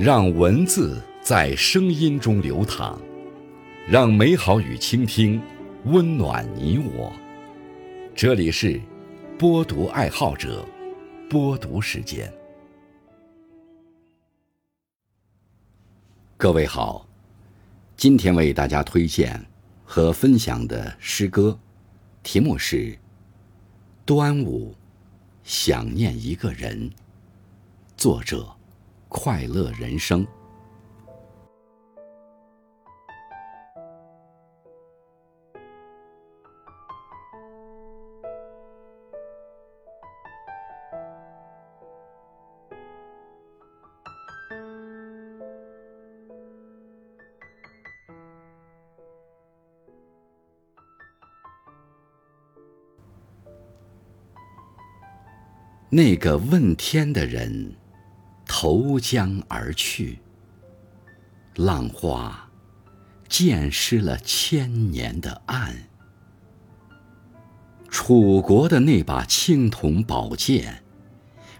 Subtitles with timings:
[0.00, 2.98] 让文字在声音中流淌，
[3.86, 5.38] 让美好与倾听
[5.84, 7.12] 温暖你我。
[8.14, 8.80] 这里是
[9.38, 10.66] 播读爱好者
[11.28, 12.32] 播读时间。
[16.38, 17.06] 各位好，
[17.94, 19.38] 今天为大家推荐
[19.84, 21.58] 和分享的诗歌，
[22.22, 22.76] 题目是
[24.06, 24.74] 《端午
[25.44, 26.88] 想念一个人》，
[27.98, 28.50] 作者。
[29.10, 30.26] 快乐人生。
[55.92, 57.79] 那个问天的人。
[58.62, 60.18] 投江而去，
[61.56, 62.46] 浪花
[63.26, 65.74] 溅湿了千年的岸。
[67.88, 70.84] 楚国的那把青铜宝剑，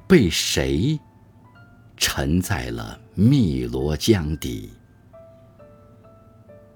[0.06, 1.00] 被谁
[1.96, 4.70] 沉在了汨罗江底？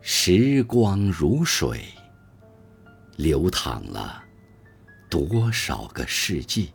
[0.01, 1.85] 时光如水，
[3.17, 4.25] 流淌了
[5.11, 6.73] 多少个世纪？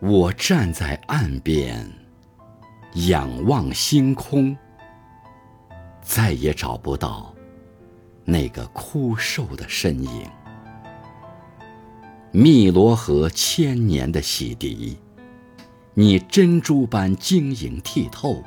[0.00, 1.90] 我站在岸边，
[3.08, 4.54] 仰望星空，
[6.02, 7.34] 再也找不到
[8.24, 10.30] 那个枯瘦的身影。
[12.32, 14.94] 汨罗河千年的洗涤，
[15.94, 18.42] 你珍珠般晶莹剔透。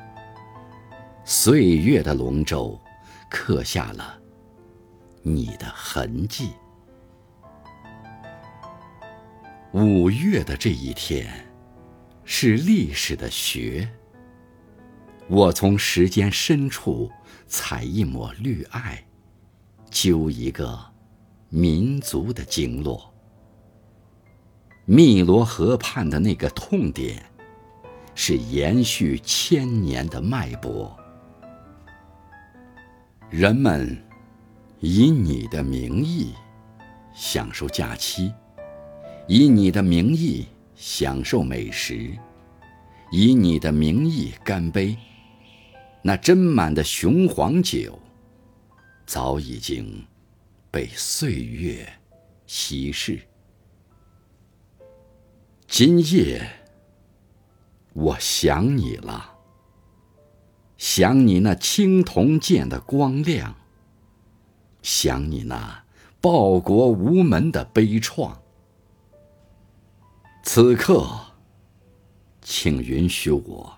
[1.25, 2.79] 岁月的龙舟
[3.27, 4.19] 刻下了
[5.23, 6.51] 你的痕迹。
[9.71, 11.31] 五月的这一天，
[12.31, 13.89] 是历史的学。
[15.27, 17.09] 我从时间深处
[17.47, 19.03] 采一抹绿艾，
[19.89, 20.79] 揪一个
[21.49, 23.11] 民族的经络。
[24.85, 27.25] 汨罗河畔的那个痛点，
[28.13, 30.95] 是延续千年的脉搏。
[33.31, 33.97] 人们
[34.79, 36.35] 以你的名义
[37.11, 38.31] 享受假期。
[39.27, 40.47] 以你的名义
[40.81, 42.17] 享受美食，
[43.11, 44.97] 以你的名义干杯。
[46.01, 47.99] 那斟满的雄黄酒，
[49.05, 50.05] 早已经
[50.71, 51.85] 被岁月
[52.47, 53.19] 稀释。
[55.67, 56.49] 今夜，
[57.91, 59.35] 我想你了，
[60.77, 63.53] 想你那青铜剑的光亮，
[64.81, 65.83] 想你那
[66.21, 68.37] 报国无门的悲怆。
[70.51, 71.07] 此刻，
[72.41, 73.71] 请允许我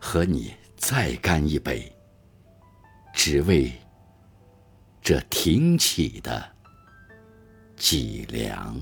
[0.00, 1.94] 和你再干一杯，
[3.12, 3.70] 只为
[5.02, 6.42] 这挺起的
[7.76, 8.80] 脊梁。